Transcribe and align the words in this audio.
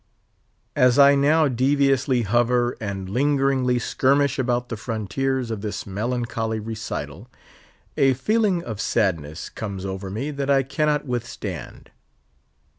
As 0.75 0.97
I 0.97 1.13
now 1.13 1.47
deviously 1.47 2.23
hover 2.23 2.75
and 2.81 3.07
lingeringly 3.07 3.77
skirmish 3.77 4.39
about 4.39 4.69
the 4.69 4.75
frontiers 4.75 5.51
of 5.51 5.61
this 5.61 5.85
melancholy 5.85 6.59
recital, 6.59 7.29
a 7.95 8.15
feeling 8.15 8.63
of 8.63 8.81
sadness 8.81 9.47
comes 9.47 9.85
over 9.85 10.09
me 10.09 10.31
that 10.31 10.49
I 10.49 10.63
cannot 10.63 11.05
withstand. 11.05 11.91